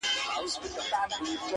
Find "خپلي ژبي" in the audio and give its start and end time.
0.05-0.69